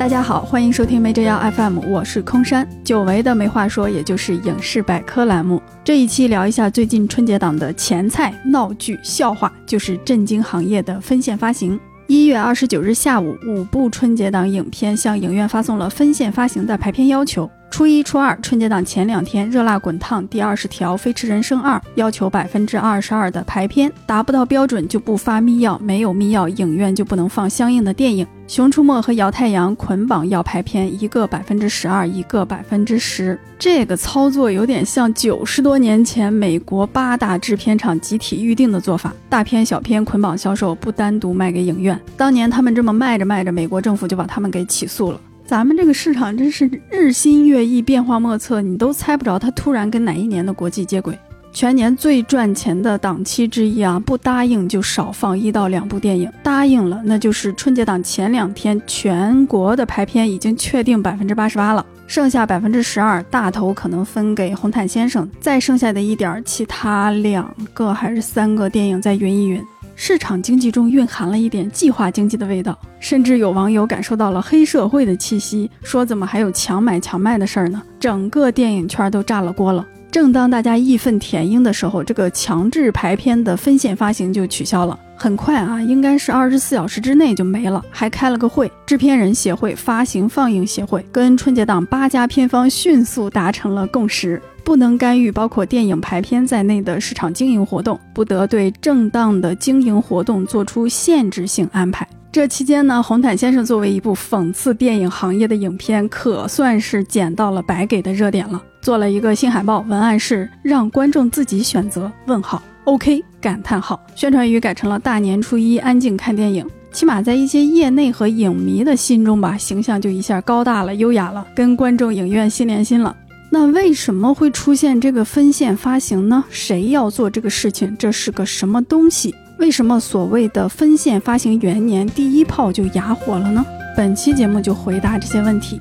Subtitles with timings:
[0.00, 2.66] 大家好，欢迎收听没这样 FM，我是空山。
[2.82, 5.60] 久违的没话说，也就是影视百科栏目。
[5.84, 11.78] 这一期聊一下最近春节档的前菜、闹剧、笑话，就是震惊行业的分线发行。
[12.06, 17.48] 一月二十九日下午，五部春节档影片向影院发送了分线发行的排片要求。
[17.70, 28.26] 初一、初二，春节档前两天，《热辣滚烫》第二十条，《飞驰人生二》要求百分之二十二的排片，达不到标准就不发密钥，没有密钥，影院就不能放相应的电影。
[28.48, 33.38] 《熊出没》和《摇太阳》捆绑要排片，一个百分之十二，一个百分之十。
[33.56, 41.98] 这个操作有点像九十多年前美国八大制片厂集体预定的做法，大片小片捆绑销售，不单独卖给影院。
[42.16, 45.20] 当年他们这么卖着卖着，美国政府就把他们给起诉了。
[45.50, 51.18] 咱们这个市场真是日新月异，变化莫测，你都猜不着它突然跟哪一年的国际接轨。
[51.52, 69.60] 全年最赚钱的档期之一啊，不答应就少放一到两部电影，答应了那就是春节档前两天全国的排片已经确定百分之八十八了，剩下百分之十二大头可能分给红毯先生，再剩下的一点其他两个还是三个电影再匀一匀。
[70.02, 77.82] 市场经济中蕴含了一点计划经济的味道，甚至有网友感受到了黑社会的气息，说怎么还有强买强卖的事儿呢？
[78.00, 79.86] 整个电影圈都炸了锅了。
[80.10, 84.98] 正当大家义愤填膺的时候，这个强制排片的分线发行就取消了。
[85.16, 87.84] 很快啊，应该是二十四小时之内就没了。
[87.90, 94.40] 还开了个会，制片人协会、发行放映协会跟春节档八家片方迅速达成了共识。
[94.64, 102.06] 不能干预包括电影排片在内的市场经营活动，不得对正当的经营活动做出限制性安排。
[102.32, 108.62] 这期间呢，红毯先生作为一部讽刺电影行业的影片，可算是捡到了白给的热点了。
[108.82, 112.10] 做了一个新海报，文案是让观众自己选择。
[112.26, 114.00] 问号，OK，感叹号。
[114.14, 123.14] 宣传语改成了大年初一安静看电影，起码在一些业内和影迷的心中吧，形象就一下高大了、优雅了，跟观众影院心连心了。
[123.52, 126.44] 那为什么会出现这个分线发行呢？
[126.50, 127.96] 谁要做这个事情？
[127.98, 129.34] 这是个什么东西？
[129.58, 133.62] 为什么所谓的分线发行元年第一炮就哑火了呢？
[133.96, 135.78] 本期节目就回答这些问题。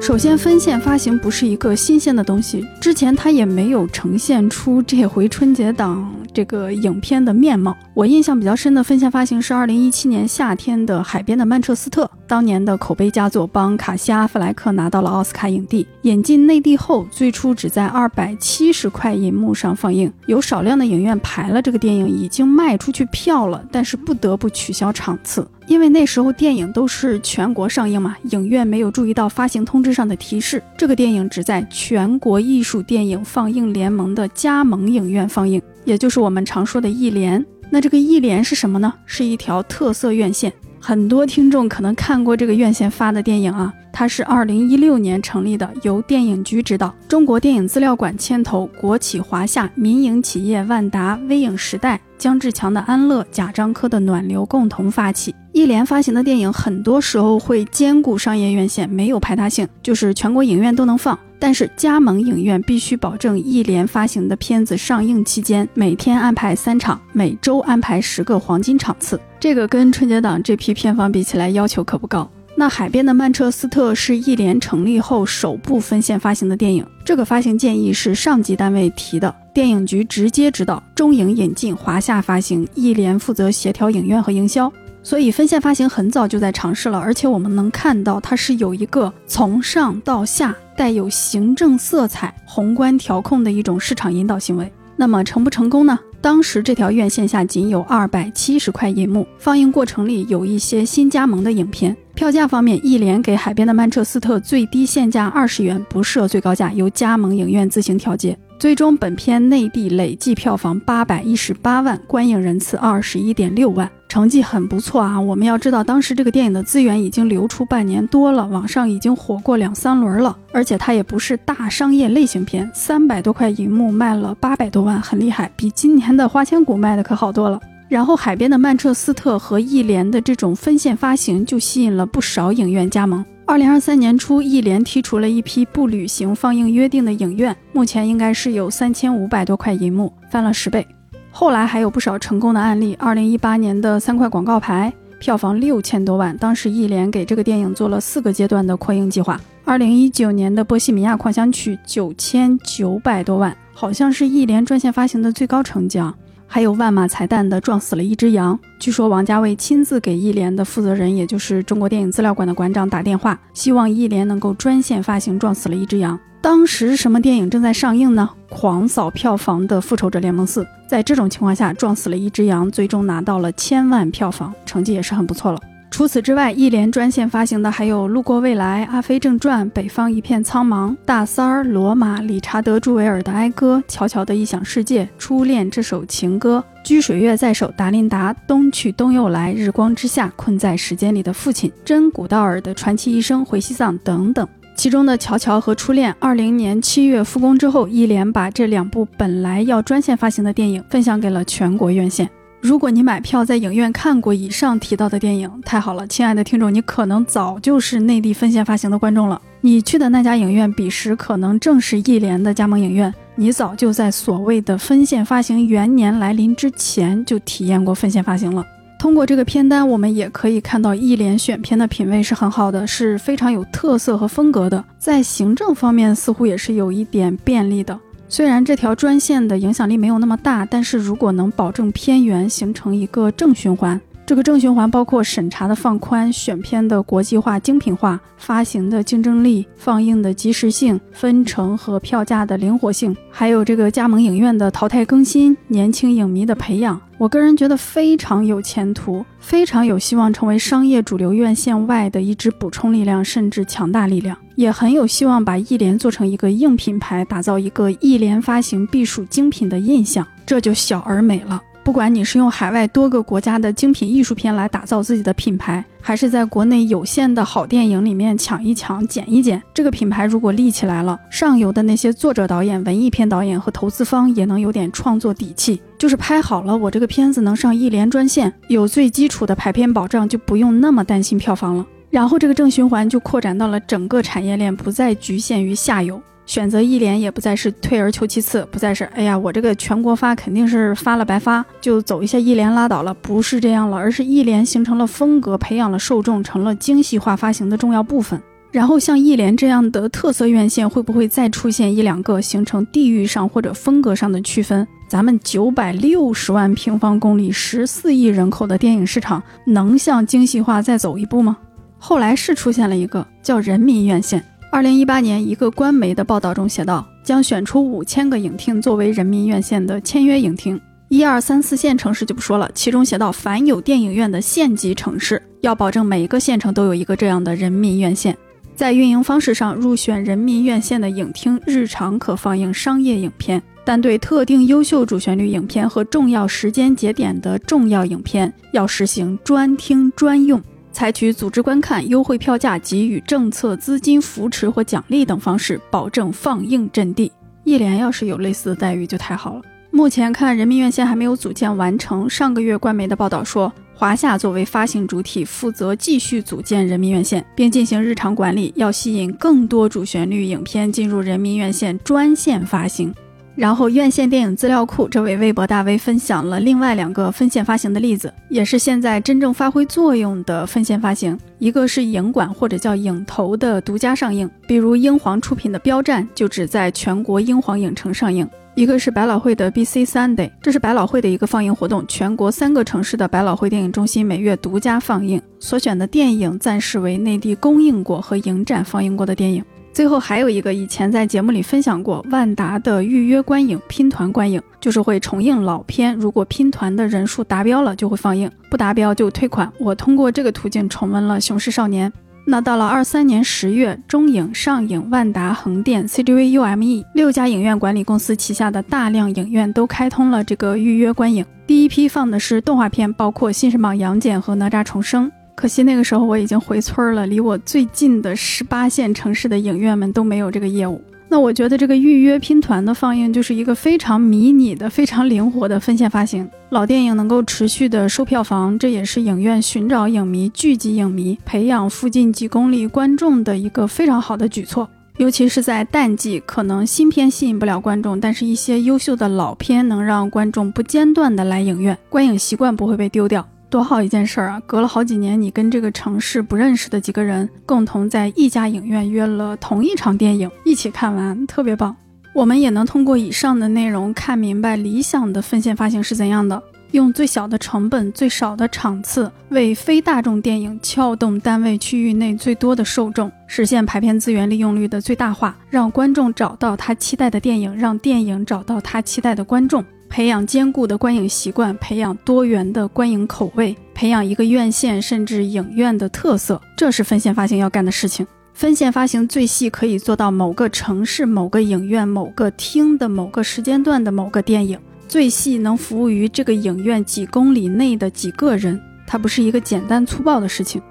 [0.00, 7.76] 首先，分线发行不是一个新鲜的东西，之前它也没有呈现出这回春节档这个影片的面貌。
[7.92, 15.86] 我印象比较深的分线发行是二零一七年夏天的《海边的曼彻斯特》，当年的口碑佳作，帮卡西·阿弗莱克拿到了奥斯卡影帝。
[16.02, 37.44] 引进内地后，最初只在二百七十块银幕上放映，有少量的影院排了这个电影，已经卖出去票了，但是不得不取消场次，因为那时候电影都是全国上映嘛，影院没有注意到发行通知上的提示，这个电影只在全国艺术电影放映联盟的加盟影院放映，也就是我们常说的艺联。
[37.70, 38.92] 那这个艺联是什么呢？
[39.06, 40.52] 是一条特色院线。
[40.82, 55.34] 很多听众可能看过这个院线发的电影啊，它是二零一六年成立的，由电影局指导，中国电影资料馆牵头，国企华夏、民营企业万达、微影时代、姜志强的安乐、贾樟柯的暖流共同发起。
[55.52, 61.18] 一联发行的电影很多时候会兼顾商业院线，没有排他性，就是全国影院都能放。
[61.40, 69.18] 但是加盟影院必须保证一联发行的片子上映期间每天安排三场，每周安排十个黄金场次。
[69.40, 72.30] 这个跟春节档这批片方比起来要求可不高。
[72.54, 84.70] 那海边的曼彻斯特是一联成立后首部分线发行的电影，这个发行建议是上级单位提的，电影局直接指导，中影引进，华夏发行，一联负责协调影院和营销。
[85.02, 94.70] 所以分线发行很早就在尝试了，而且我们能看到它是有一个从上到下带有行政色彩、宏观调控的一种市场引导行为。
[94.96, 95.98] 那么成不成功呢？
[96.20, 101.96] 当时这条院线下仅有二百七十块银幕，放映过程里有一些新加盟的影片。
[102.14, 108.38] 票价方面，一连给海边的曼彻斯特最低限价二十元，不设最高价，由加盟影院自行调节。
[108.60, 115.18] 最终，本片内地累计票房八百一十八万，观影人次二十一点六万，成绩很不错啊！
[115.18, 127.58] 我们要知道，当时这个电影的资源已经流出半年多了，网上已经火过两三轮了，而且它也不是大商业类型片，三百多块银幕卖了八百多万，很厉害，比今年的《花千骨》卖的可好多了。
[127.88, 133.24] 然后，海边的曼彻斯特和艺联的这种分线发行，就吸引了不少影院加盟。
[133.50, 140.86] 二零二三年初，艺联剔除了一批不履行放映约定的影院，目前应该是有三千五百多块银幕，翻了十倍。
[141.32, 142.94] 后来还有不少成功的案例。
[143.00, 149.40] 二零一八年的三块广告牌，票房六千多万，当时艺联给这个电影做了四个阶段的扩映计划。
[149.64, 156.14] 二零一九年的《波西米亚狂想曲》，九千九百多万，好像是艺联专线发行的最高成绩啊。
[156.52, 158.58] 还有万马彩蛋的撞死了一只羊。
[158.80, 166.18] 据说王家卫亲自给艺联的负责人，也就是中国电影资料馆的馆长打电话，希望艺联能够专线发行撞死了一只羊。
[166.40, 168.28] 当时什么电影正在上映呢？
[168.48, 170.64] 狂扫票房的《复仇者联盟四》。
[170.88, 175.60] 在这种情况下，撞死了一只羊，最终拿到了千万票房，成绩也是很不错了。
[175.90, 194.48] 除此之外，艺联专线发行的还有《路过未来》《阿飞正传》《北方一片苍茫》《大三儿》《罗马》理查德·朱维尔的哀歌《乔乔的异想世界》《初恋》这首情歌《掬水月在手》达琳达《冬去冬又来》《日光之下》困在时间里的父亲真古道尔的传奇一生回西藏等等。
[194.76, 202.30] 其中的《乔乔》和《初恋》，二零年七月复工之后，一联把这两部本来要专线发行的电影分享给了全国院线。
[202.60, 209.40] 如果你买票在影院看过以上提到的电影，太好了，亲爱的听众，你可能早就是内地分线发行的观众了。
[209.62, 218.62] 你去的那家影院，彼时可能正是艺联的加盟影院，你早就在所谓的分线发行元年来临之前就体验过分线发行了。
[218.98, 227.98] 通过这个片单，我们也可以看到艺联选片的品味是很好的，是非常有特色和风格的，在行政方面似乎也是有一点便利的。
[228.32, 234.00] 虽然这条专线的影响力没有那么大，但是如果能保证偏源形成一个正循环，
[234.30, 254.36] 这个正循环包括审查的放宽、选片的国际化、精品化、发行的竞争力、放映的及时性、分成和票价的灵活性，还有这个加盟影院的淘汰更新、年轻影迷的培养，我个人觉得非常有前途，非常有希望成为商业主流院线外的一支补充力量，甚至强大力量。
[254.54, 261.60] 也很有希望把艺联做成一个硬品牌，打造一个艺联发行必属精品的印象，这就小而美了。
[261.82, 281.86] 不管你是用海外多个国家的精品艺术片来打造自己的品牌，还是在国内有限的好电影里面抢一抢、捡一捡，这个品牌如果立起来了，上游的那些作者导演、文艺片导演和投资方也能有点创作底气，就是拍好了，我这个片子能上一联专线，有最基础的排片保障，就不用那么担心票房了。
[282.10, 286.20] 然后这个正循环就扩展到了整个产业链，不再局限于下游。
[286.50, 298.42] 选择一联也不再是退而求其次，不再是哎呀，我这个全国发肯定是发了白发，就走一下一联拉倒了，不是这样了，而是一联形成了风格，培养了受众，成了精细化发行的重要部分。
[298.72, 304.84] 然后像一联这样的特色院线，会不会再出现一两个，形成地域上或者风格上的区分？
[305.08, 311.56] 咱们九百六十万平方公里、十四亿人口的电影市场，能向精细化再走一步吗？
[311.96, 314.44] 后来是出现了一个叫人民院线。
[314.72, 320.80] 二零一八年，一个官媒的报道中写道，将选出五千个影厅作为人民院线的签约影厅。
[321.08, 328.36] 一二三四线城市就不说了，其中写到，凡有电影院的县级城市，要保证每一个县城都有一个这样的人民院线。
[328.76, 340.62] 在运营方式上，入选人民院线的影厅日常可放映商业影片，但对特定优秀主旋律影片和重要时间节点的重要影片，要实行专厅专用。
[340.92, 347.30] 采取组织观看、优惠票价、给予政策资金扶持或奖励等方式，保证放映阵地。
[347.64, 349.62] 艺联要是有类似的待遇就太好了。
[349.90, 352.28] 目前看，人民院线还没有组建完成。
[352.30, 363.12] 上个月官媒的报道说，华夏作为发行主体，负责继续组建人民院线，并进行日常管理，要吸引更多主旋律影片进入人民院线专线发行。
[363.60, 371.38] 然后，院线电影资料库这位微博大 V 分享了另外两个分线发行的例子，也是现在真正发挥作用的分线发行。
[371.58, 389.62] 一个是影馆或者叫影投的独家上映，比如英皇出品的《标战》就只在全国英皇影城上映；一个是百老汇的 BC Sunday，这是百老汇的一个放映活动，全国三个城市的百老汇电影中心每月独家放映，所选的电影暂时为内地公映过和影展放映过的电影。
[389.92, 399.70] 最后还有一个以前在节目里分享过，万达的预约观影、拼团观影，就是会重映老片，如果拼团的人数达标了就会放映，不达标就退款。
[399.78, 402.10] 我通过这个途径重温了《雄狮少年》。
[402.46, 415.28] 那到了二三年十月，中影、上影、万达、横店、CGV、UME 六家影院管理公司旗下的大量影院都开通了这个预约观影，第一批放的是动画片，包括《新神榜：杨戬》和《哪吒重生》。
[415.60, 420.98] 可惜那个时候我已经回村了，离我最近的十八线城市的影院们都没有这个业务。
[421.28, 426.48] 那我觉得这个预约拼团的放映就是一个非常迷你的、非常灵活的分线发行。
[426.70, 434.88] 老电影能够持续的收票房，这也是影院寻找影迷、聚集影迷、培养附近几公里观众的一个非常好的举措。
[435.18, 443.46] 尤其是在淡季，可能新片吸引不了观众，但是一些优秀的老片能让观众不间断的来影院，观影习惯不会被丢掉。
[443.70, 444.60] 多好一件事儿啊！
[444.66, 451.94] 隔了好几年，你跟这个城市不认识的几个人，共同在一家影院约了同一场电影，一起看完，特别棒。
[452.34, 456.60] 我们也能通过以上的内容看明白理想的分线发行是怎样的。
[456.90, 478.26] 用最小的成本、最少的场次，为非大众电影撬动单位区域内最多的受众，实现排片资源利用率的最大化，让观众找到他期待的电影，让电影找到他期待的观众，培养坚固的观影习惯，培养多元的观影口味，培养一个院线甚至影院的特色，这是分线发行要干的事情。
[478.52, 484.76] 分线发行最细可以做到某个城市、某个影院、某个厅的某个时间段的某个电影。
[485.08, 490.82] 最细能服务于这个影院几公里内的几个人，它不是一个简单粗暴的事情。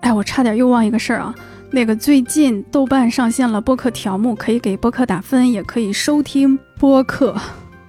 [0.00, 1.34] 哎，我差点又忘一个事儿啊，
[1.70, 7.36] 那个最近豆瓣上线了播客条目，可以给播客打分，也可以收听播客。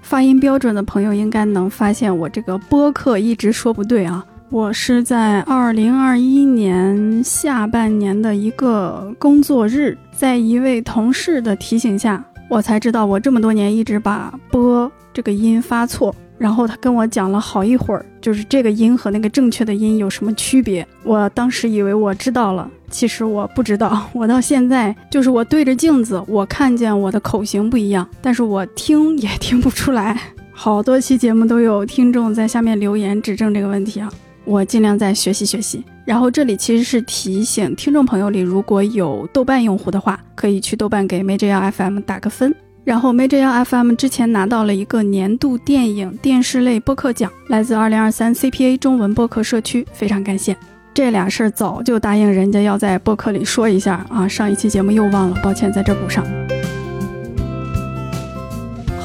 [0.03, 4.23] 发音标准的朋友应该能发现我这个播客一直说不对啊。
[4.49, 14.91] 我是在二零二一年下半年的一个工作日，在一位同事的提醒下，我才知道我这么多年一直把播。
[15.11, 20.85] 这个音发错，然后他跟我讲了好一会儿，就是这个音和那个正确的音有什么区别。
[21.05, 24.09] 我当时以为我知道了，其实我不知道。
[24.11, 30.19] 我到现在就是我对着镜子，我看见我的口型不一样，但是我听也听不出来。
[30.51, 34.11] 好多期节目都有听众在下面留言指正这个问题啊，
[34.43, 35.81] 我尽量再学习学习。
[36.03, 42.53] 然后这里其实是提醒听众朋友里，如果有豆瓣用户的话，可以去豆瓣给 Major FM 打个分。
[42.83, 50.55] 然后 Major FM 之前拿到了一个年度电影电视类播客奖，来自2023 CPA 中文播客社区，非常感谢。
[50.93, 56.23] 这俩事儿早就答应人家要在播客里说一下啊，上一期节目又忘了，抱歉，在这补上。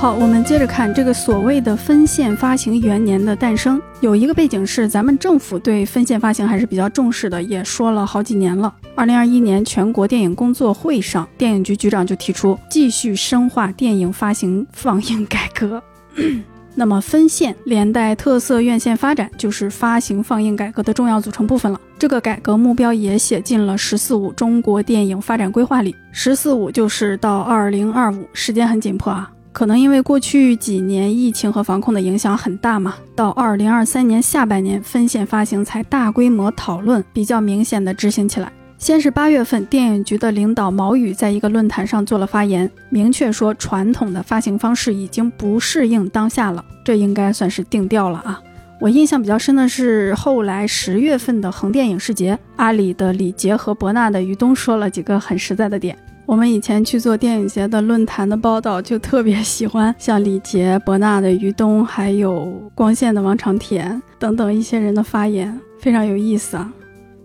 [0.00, 3.82] 好，我们接着看这个所谓的分线发行元年的诞生。
[4.00, 8.72] 有一个背景是，咱们政府对分线发行还是比较重视的，也说了好几年了。
[8.94, 15.82] 二零二一年全国电影工作会上，电影局局长就提出继续深化电影发行放映改革。
[16.76, 21.80] 那么分线连带特色院线发展，就是发行放映改革的重要组成部分了。
[21.98, 25.92] 这个改革目标也写进了“十四五”中国电影发展规划里。
[26.12, 29.28] “十四五”就是到二零二五，时间很紧迫啊。
[29.58, 38.52] 可能因为过去几年疫情和防控的影响很大嘛，到二零二三年下半年分线发行才大规模讨论，比较明显的执行起来。
[38.78, 48.40] 先是八月份，电影局的领导毛宇在一个论坛上做了发言，明确说传统的发行方式已经不适应当下了，这应该算是定调了啊。
[48.80, 55.98] 我印象比较深的是后来十月份的横店影视节，阿里的李杰和博纳的于东说了几个很实在的点。
[56.28, 66.70] 我们以前去做电影节的论坛的报道，就特别喜欢像李杰、博纳的于东，还有光线的王长田等等一些人的发言，非常有意思啊。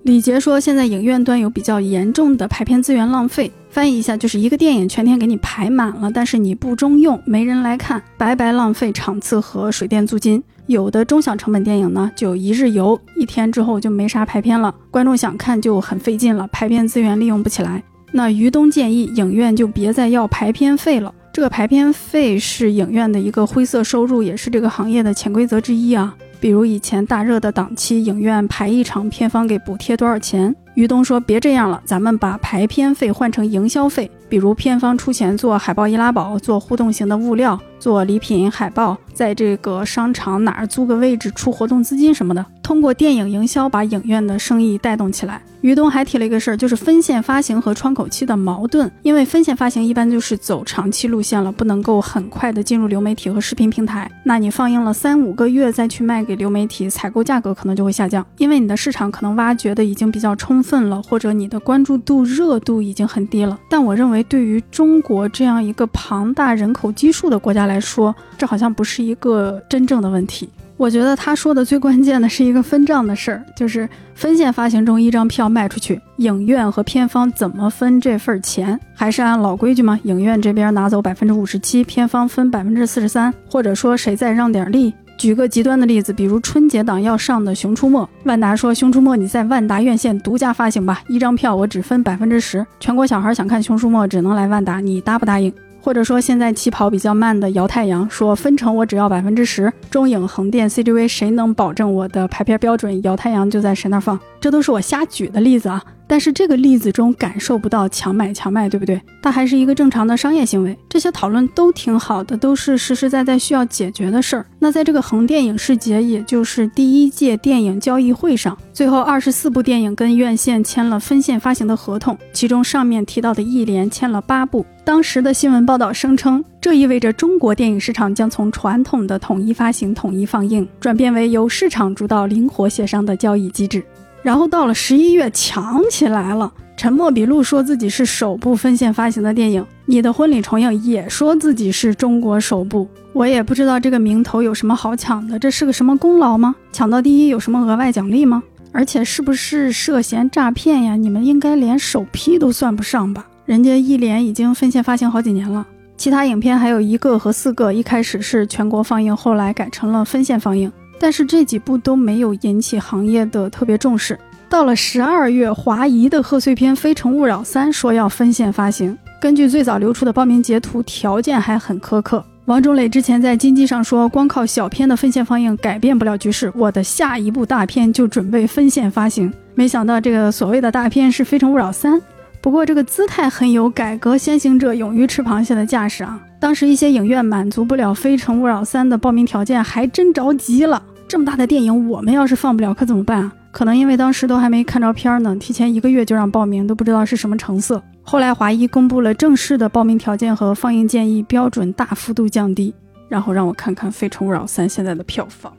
[0.03, 10.41] 李杰说，现在影院端有比较严重的排片资源浪费，翻译一下就是一个电影全天给你排满了，但是你不中用，没人来看，白白浪费场次和水电租金。
[10.67, 17.83] 有的中小成本电影呢，就一日游，一天之后就没啥排片了，观众想看就很费劲了，排片资源利用不起来。
[18.15, 26.15] 那于东建议影院就别再要排片费了，这个排片费是影院的一个灰色收入，也是这个行业的潜规则之一啊。
[26.39, 30.55] 比如以前大热的档期，影院排一场，片方给补贴多少钱？
[30.75, 45.41] 于东说别这样了，咱们把排片费换成营销费，比如片方出钱做海报易拉宝，做互动型的物料，做礼品海报，在这个商场哪儿租个位置出活动资金什么的，通过电影营销把影院的生意带动起来。
[45.61, 48.91] 于东还提了一个事儿，就是分线发行和窗口期的矛盾。
[49.01, 54.11] 因为分线发行一般就是走长期路线了，不能够很快的进入流媒体和视频平台。
[54.25, 63.59] 那你放映了三五个月再去卖给流媒体，采购价格可能就会下降，因为你的市场可能挖掘的已经比较充分了，或者你的关注度热度已经很低了。
[63.69, 70.49] 但我认为，对于中国这样一个庞大人口基数的国家来说，这好像不是一个真正的问题。
[70.75, 78.77] 我觉得他说的最关键的是一个分账的事儿，就是分线发行中一张票卖出去，影院和片方怎么分这份钱？
[78.95, 79.97] 还是按老规矩吗？
[80.03, 84.93] 影院这边拿走百分之五十七，片方分百分之四十三，或者说谁再让点利？
[85.17, 95.53] 举个极端的例子，比如春节档要上的《熊出没》，万达说《熊出没》你在万达院线独家发行吧，一张票我只分百分之十，全国小孩想看《熊出没》只能来万达，你答不答应？
[95.81, 104.17] 或者说，现在起跑比较慢的姚太阳说分成我只要百分之十，中影、横店、CGV 谁能保证我的排片标准，姚太阳就在谁那放。
[104.39, 105.83] 这都是我瞎举的例子啊。
[106.13, 109.01] 但是这个例子中感受不到强买强卖，对不对？
[109.19, 110.77] 它还是一个正常的商业行为。
[110.87, 114.45] 这些讨论都挺好的，都是实实在在需要解决的事儿。
[114.59, 124.63] 那在这个横店影视节，也就是第一届电影交易会上，最后二十四部电影跟院线签了分线发行的合同，其中上面提到的一连签了八部。
[124.85, 133.83] 当时的新闻报道声称，这意味着中国电影市场将从传统的统一发行、统一放映，转变为由市场主导、灵活协商的交易机制。
[134.23, 136.51] 然后到了十一月，抢起来了。
[136.75, 142.87] 沉默笔录说自己是首部分线发行的电影，《你的婚礼重映》也说自己是中国首部。
[143.11, 146.55] 我也不知道这个名头有什么好抢的，这是个什么功劳吗？
[146.71, 148.41] 抢到第一有什么额外奖励吗？
[148.71, 150.95] 而且是不是涉嫌诈骗呀？
[150.95, 153.27] 你们应该连首批都算不上吧？
[153.45, 155.63] 人家一连已经分线发行好几年了，
[155.95, 160.71] 其他影片还有一个和四个，一开始是全国放映，后来改成了分线放映，
[161.03, 164.17] 但是这几部都没有引起行业的特别重视。
[164.47, 172.23] 到了十二月，华谊的贺岁片《非诚勿扰三》说要分线发行，根据最早流出的报名截图，条件还很苛刻。
[172.45, 179.29] 王中磊之前在金鸡上说，光靠小片的分线放映改变不了局势，我的下一部大片就准备分线发行。
[179.55, 181.95] 没想到这个所谓的大片是《非诚勿扰三》。
[182.39, 186.17] 不过这个姿态很有改革先行者勇于吃螃蟹的架势啊！
[186.39, 190.81] 当时一些影院满足不了《非诚勿扰三》的报名条件，还真着急了。
[191.13, 193.31] 这么大的电影，我们要是放不了，可怎么办啊？
[193.51, 197.79] 可能因为当时都还没看着片呢，提前一个月就让报名，都不知道是什么成色。
[198.01, 202.73] 后来华谊公布了正式的报名条件和放映建议标准，大幅度降低。
[203.07, 205.53] 然后让我看看《非诚勿扰三》现在的票房，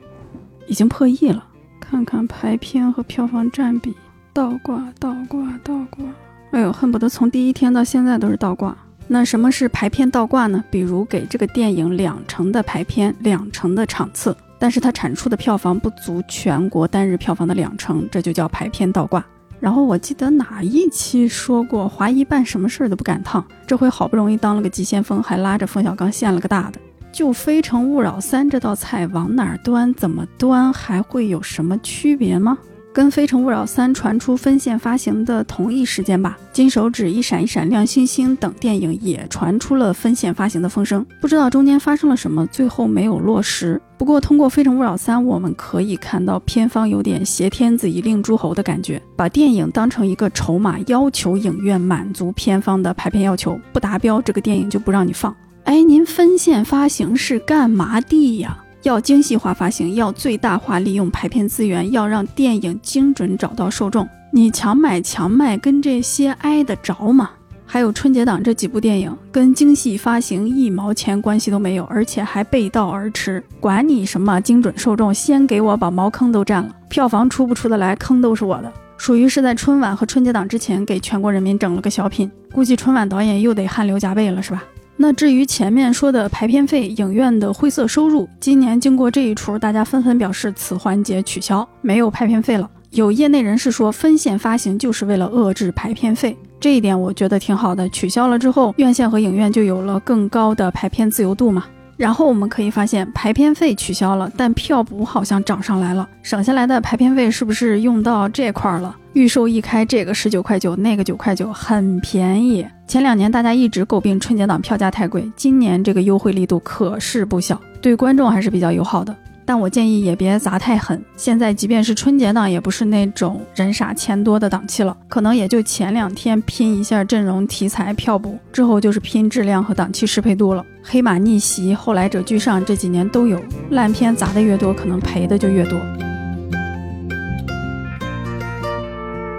[0.67, 1.41] 已经破亿了。
[1.79, 3.95] 看看排片和票房占比，
[4.33, 6.05] 倒挂，倒挂，倒挂。
[6.51, 8.75] 哎呦，恨不得从第一天到现在都是倒挂。
[9.07, 10.61] 那什么是排片倒挂呢？
[10.69, 19.25] 比如给这个电影两成的排片，两成的场次，但是它产出的票房不足全国单日票房的两成，这就叫排片倒挂。
[19.59, 26.79] 然后我记得哪一期说过，华谊办什么事儿都不赶趟，这回好不容易当了个急先锋，还拉着冯小刚献了个大的。
[27.11, 32.57] 就《非诚勿扰三》这道菜往哪儿端，怎么端，还会有什么区别吗？
[32.95, 43.81] 跟《非诚勿扰三》传出分线发行的同一时间吧，《金手指》《一闪一闪亮星星》等电影也传出了分线发行的风声，不知道中间发生了什么，最后没有落实。
[43.97, 55.35] 不过通过《非诚勿扰三》，我们可以看到片方有点挟天子以令诸侯的感觉，把电影当成一个筹码，要求影院满足片方的排片要求，不达标这个电影就不让你放。
[55.65, 58.61] 哎，您分线发行是干嘛的呀？
[58.85, 64.07] 要精细化发行，要最大化利用排片资源，要让电影精准找到受众。
[64.31, 67.31] 你强买强卖，跟这些挨得着吗？
[67.65, 73.43] 还有春节档这几部电影，跟精细发行一毛钱关系都没有，而且还背道而驰。
[73.59, 78.71] 管你什么精准受众，先给我把茅坑都占了，票房出不出得来，坑都是我的。
[78.97, 84.63] 属于是在春晚和春节档之前给全国人民整了个小品，估计春晚导演又得汗流浃背了，是吧？
[84.97, 92.69] 那至于前面说的排片费、影院的灰色收入，今年经过这一出，大家纷纷表示此环节取消，没有排片费了。
[92.91, 97.89] 有业内人士说，分线发行就是为了遏制排片费，这一点我觉得挺好的。
[97.89, 101.65] 取消了之后，院线和影院就有了更高的排片自由度嘛。
[101.97, 106.07] 然后我们可以发现，排片费取消了，但票补好像涨上来了。
[106.21, 108.95] 省下来的排片费是不是用到这块了？
[109.13, 112.65] 预售一开，这个十九块九，那个九块九，很便宜。
[112.85, 119.15] 前两年大家一直诟病春节档票价太贵，今年这个优惠力度可是不小，对观众还是比较友好的。
[119.45, 120.99] 但我建议也别砸太狠。
[121.15, 130.65] 现在即便是春节档，也不是那种人傻钱多的档期了，可能也就前两天拼一下阵容、题材、票补，之后就是拼质量和档期适配度了。
[130.81, 133.39] 黑马逆袭、后来者居上，这几年都有。
[133.69, 135.79] 烂片砸的越多，可能赔的就越多。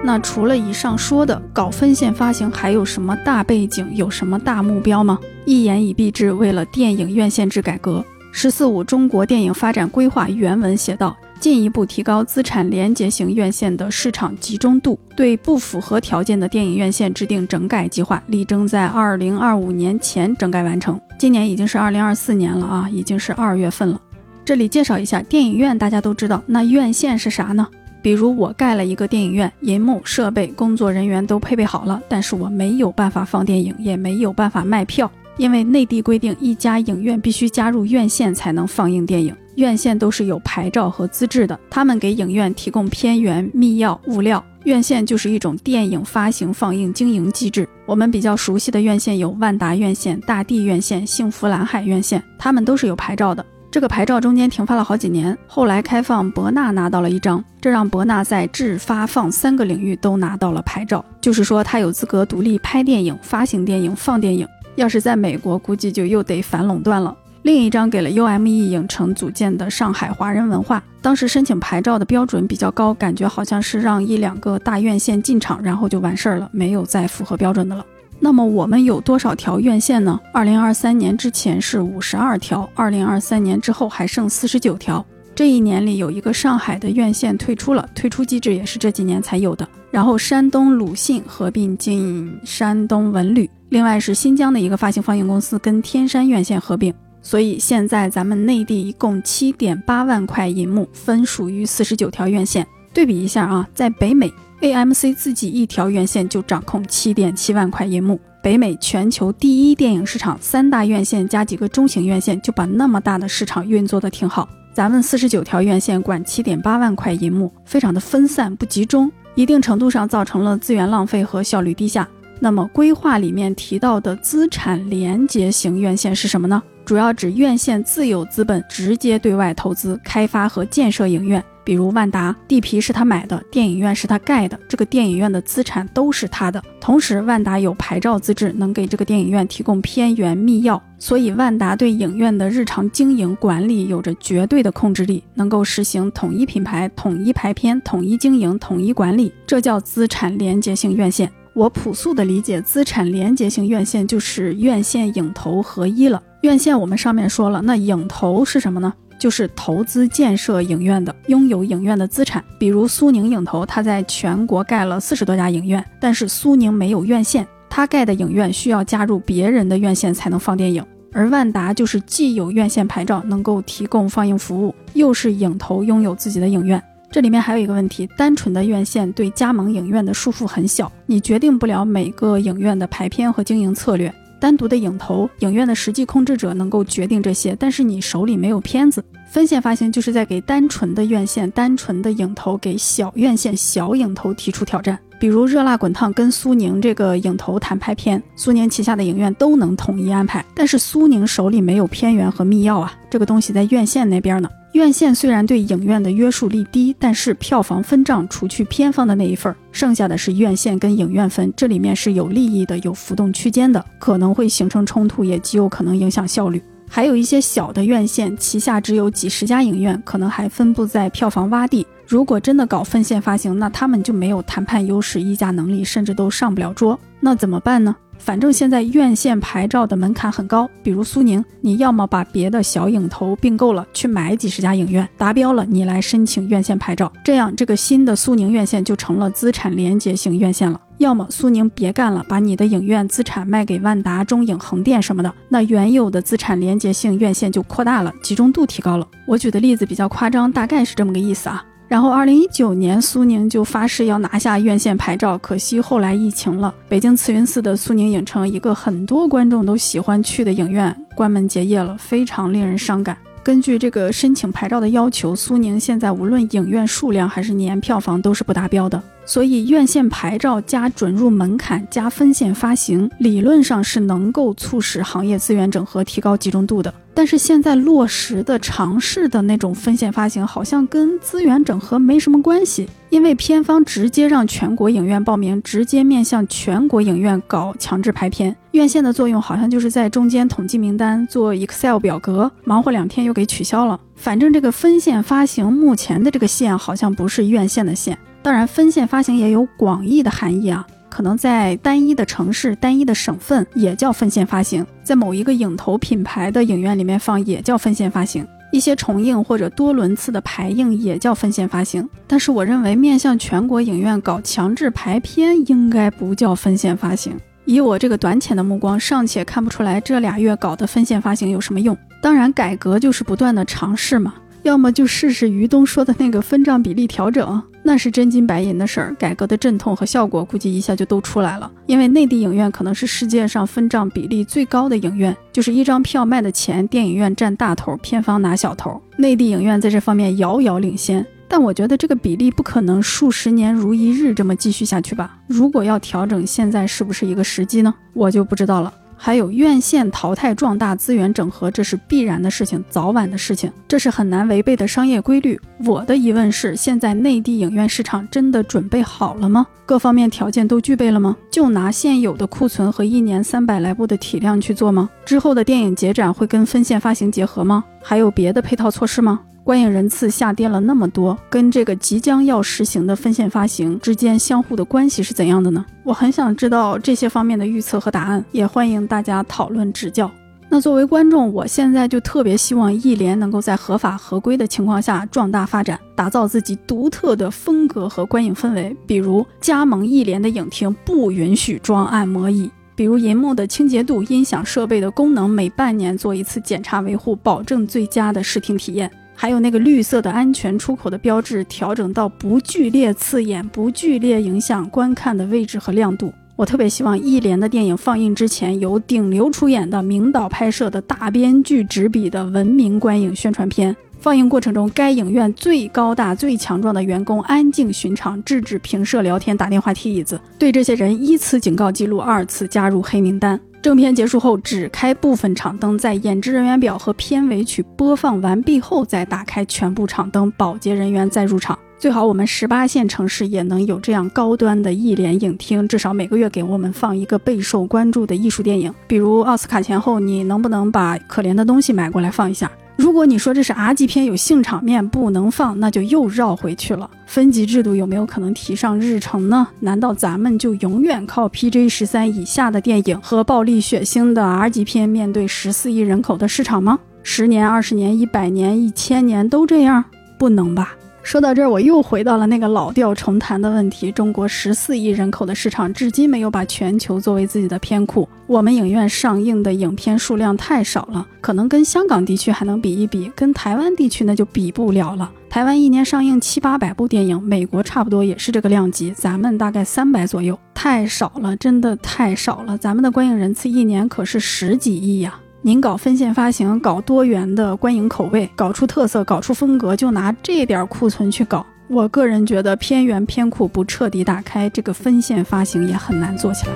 [0.04, 3.88] 那除了以上说的搞分线发行，还有什么大背景？
[3.92, 5.18] 有什么大目标吗？
[5.44, 8.04] 一言以蔽之，为了电影院线制改革。
[8.38, 21.00] “十四五”中国电影发展规划原文写道：“进一步提高资产连结型院线的市场集中度，对不符合条件的电影院线制定整改计划，力争在二零二五年前整改完成。
[21.18, 23.98] 今年已经是二零二四年了啊，已经是二月份了。
[24.44, 27.66] 这里介绍一下电影院，大家都知道，那院线是啥呢？
[28.02, 39.34] 比如我盖了一个电影院，银幕、设备、工作人员都配备好了，但是我没有办法放电影，也没有办法卖票。”因为内地规定，一家影院必须加入院线才能放映电影。
[39.56, 44.44] 院线都是有牌照和资质的，他们给影院提供片源、密钥、物料。
[44.64, 47.68] 院线就是一种电影发行、放映、经营机制。
[47.86, 53.44] 我们比较熟悉的院线有万达院线、大地院线、幸福蓝海院线，他们都是有牌照的。
[53.70, 64.48] 这个牌照中间停发了好几年，后来开放，博纳拿到了一张，这让博纳在制、发、放三个领域都拿到了牌照，就是说他有资格独立拍电影、发行电影、放电影。
[64.76, 67.16] 要是在美国，估计就又得反垄断了。
[67.42, 77.84] 另一张给了 UME 影城组建的上海华人文化，当时申请牌照的标准比较高，感觉好像是让一两个大院线进场，然后就完事儿了，没有再符合标准的了。
[78.18, 80.18] 那么我们有多少条院线呢？
[80.32, 85.04] 二零二三年之前是五十二条，二零二三年之后还剩四十九条。
[85.34, 89.68] 这一年里有一个上海的院线退出了，退出机制也是这几年才有的。
[89.90, 102.66] 然后山东鲁信合并进山东文旅，另外是新疆的一个发行放映公司跟天山院线合并，所以现在咱们内地一共七点八万块银幕分属于四十九条院线。
[102.94, 104.32] 对比一下啊，在北美。
[104.62, 114.48] AMC 自己一条院线就掌控七点七万块银幕，北美全球第一电影市场，三大院线加几个中型院线就把那么大的市场运作的挺好。
[114.72, 122.08] 咱们四十九条院线管七点八万块银幕，非常的分散不集中，一定程度上造成了资源浪费和效率低下。
[122.38, 126.62] 那么规划里面提到的资产连接型院线是什么呢？
[126.84, 131.42] 主要指院线自有资本直接对外投资开发和建设影院。
[131.64, 136.62] 比如万达地皮是他买的，电影院是他盖的，这个电影院的资产都是他的。
[136.80, 151.28] 同时，万达有牌照资质，能给这个电影院提供片源密钥，所以万达对影院的日常经营管理有着绝对的控制力，能够实行统一品牌、统一排片、统一经营、统一管理，这叫资产连接性院线。
[151.56, 156.22] 我朴素的理解，资产连接性院线就是院线影投合一了。
[156.42, 158.92] 院线我们上面说了，那影投是什么呢？
[159.18, 170.84] 就是投资建设影院的，拥有影院的资产，比如苏宁影投，它在全国盖了四十多家影院，但是苏宁没有院线，它盖的影院需要加入别人的院线才能放电影。
[171.10, 176.82] 而万达就是既有院线牌照，能够提供放映服务，又是影投，拥有自己的影院。
[177.16, 184.14] 这里面还有一个问题，单纯的院线对加盟影院的束缚很小，你决定不了每个影院的排片和经营策略。
[184.38, 189.02] 单独的影投影院的实际控制者能够决定这些，但是你手里没有片子。
[189.30, 194.98] 分线发行就是在给单纯的院线、单纯的影投、给小院线、小影投提出挑战。
[195.18, 204.48] 比如《热辣滚烫》跟苏宁这个影投谈拍片，苏宁旗下的影院都能统一安排，但是苏宁手里没有片源和密钥啊，这个东西在院线那边呢。
[204.72, 216.62] 院线虽然对影院的约束力低，但是票房分账除去片方的那一份，剩下的是院线跟影院分，这里面是有利益的，有浮动区间的，可能会形成冲突，也极有可能影响效率。
[216.88, 221.86] 还有一些小的院线旗下只有几十家影院，可能还分布在票房洼地。
[222.06, 226.98] 如果真的搞分线发行，那他们就没有谈判优势、议价能力，甚至都上不了桌。
[227.18, 227.96] 那怎么办呢？
[228.18, 240.80] 反正现在院线牌照的门槛很高，比如苏宁，你要么把别的小影投并购了，去买几十家影院，达标了你来申请院线牌照，这样这个新的苏宁院线就成了资产连接型院线了。
[240.96, 249.06] 要么苏宁别干了，把你的影院资产卖给万达、中影、横店什么的，那原有的资产连接性院线就扩大了，集中度提高了。
[249.26, 251.62] 我举的例子比较夸张，大概是这么个意思啊。
[251.88, 263.16] 然后，二零一九年，苏宁就发誓要拿下院线牌照，可惜后来疫情了，北京慈云寺的苏宁影城，一个很多观众都喜欢去的影院，关门结业了，非常令人伤感。
[263.44, 269.00] 根据这个申请牌照的要求，苏宁现在无论影院数量还是年票房都是不达标的。
[269.24, 276.92] 所以，院线牌照加准入门槛加分线发行，理论上是能够促使行业资源整合、提高集中度的。
[277.16, 288.54] 但是现在落实的尝试的那种分线发行，好像跟资源整合没什么关系，因为片方直接让全国影院报名，直接面向全国影院搞强制排片。
[288.72, 293.98] 院线的作用好像就是在中间统计名单、做 Excel 表格，忙活两天又给取消了。
[294.14, 298.18] 反正这个分线发行目前的这个线好像不是院线的线。
[298.42, 312.06] 当然，分线发行也有广义的含义啊，可能在单一的城市、单一的省份也叫分线发行，在某一个影投品牌的影院里面放也叫分线发行，一些重映或者多轮次的排映也叫分线发行。
[312.26, 317.32] 但是我认为，面向全国影院搞强制排片应该不叫分线发行。
[317.64, 321.96] 以我这个短浅的目光，尚且看不出来这俩月搞的分线发行有什么用。
[322.20, 324.34] 当然，改革就是不断的尝试嘛。
[324.64, 331.70] 要么就试试于东说的那个分账比例调整，那是真金白银的事儿，改革的阵痛和效果估计一下就都出来了。
[331.86, 339.00] 因为内地影院可能是世界上分账比例最高的影院，就是一张票卖的钱，电影院占大头，片方拿小头。
[339.16, 345.38] 内地影院在这方面遥遥领先，但我觉得这个比例不可能数十年如一日这么继续下去吧？
[345.46, 347.94] 如果要调整，现在是不是一个时机呢？
[348.14, 348.92] 我就不知道了。
[349.26, 355.60] 还有院线淘汰壮大资源整合，这是必然的事情，早晚的事情，这是很难违背的商业规律。
[355.84, 359.66] 我的疑问是，现在内地影院市场真的准备好了吗？
[359.84, 361.36] 各方面条件都具备了吗？
[361.50, 365.10] 就拿现有的库存和一年三百来部的体量去做吗？
[365.24, 367.82] 之后的电影节展会跟分线发行结合吗？
[368.00, 369.40] 还有别的配套措施吗？
[369.66, 375.84] 观影人次下跌了那么多，跟这个即将要实行的分线发行之间相互的关系是怎样的呢？
[376.04, 380.30] 我很想知道这些方面的预测和答案，也欢迎大家讨论指教。
[380.68, 388.96] 那作为观众，我现在就特别希望艺联能够在合法合规的情况下壮大发展，打造自己独特的风格和观影氛围。
[389.04, 399.10] 比如加盟艺联的影厅不允许装按摩椅，比如银幕的清洁度、音响设备的功能，每半年做一次检查维护，保证最佳的视听体验。
[399.36, 406.32] 还有那个绿色的安全出口的标志，调整到不剧烈刺眼、不剧烈影响观看的位置和亮度。
[406.56, 413.94] 我特别希望一联的电影放映之前，由顶流出演的、名导拍摄的、大编剧执笔的文明观影宣传片。
[414.18, 423.60] 放映过程中，该影院最高大、最强壮的员工安静巡场，制止评摄聊天、打电话、踢椅子，对这些人一次警告记录，二次加入黑名单。
[423.82, 431.78] 正片结束后，只开部分场灯，在演职人员表和片尾曲播放完毕后，再打开全部场灯，保洁人员再入场。
[431.98, 442.70] 最好我们十八线城市也能有这样高端的艺联影厅，至少每个月给我们放一个备受关注的艺术电影，比如奥斯卡前后，你能不能把《可怜的东西》买过来放一下？
[442.96, 447.08] 如果你说这是 R 级片有性场面不能放，那就又绕回去了。
[447.26, 449.68] 分级制度有没有可能提上日程呢？
[449.80, 456.98] 难道咱们就永远靠 PG 十三以下的电影和暴力血腥的 R 级片面对十四亿人口的市场吗？
[457.22, 460.04] 十年、二十年、一百年、一千年都这样？
[460.38, 460.94] 不能吧。
[461.26, 468.28] 说到这儿，我又回到了那个老调重弹的问题：中国十四亿人口的市场，至今没有把全球作为自己的片库。
[468.46, 475.28] 我们影院上映的影片数量太少了，可能跟香港地区还能比一比，跟台湾地区那就比不了了。
[475.50, 482.78] 台湾一年上映七八百部电影，美国差不多也是这个量级，咱们大概三百左右，太少了，真的太少了。
[482.78, 485.40] 咱们的观影人次一年可是十几亿呀。
[485.66, 491.66] 您搞分线发行，搞多元的观影口味，搞出特色，搞出风格，就拿这点库存去搞。
[491.88, 496.72] 我个人觉得，片源片库不彻底打开，这个分线发行也很难做起来。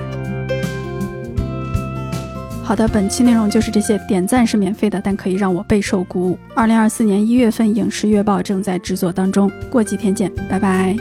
[2.65, 3.97] 好的，本期内容就是这些。
[4.09, 6.37] 点赞是免费的，但可以让我备受鼓舞。
[6.57, 10.97] 二零二四年一月份，影视月报正在制作当中，过几天见，拜拜。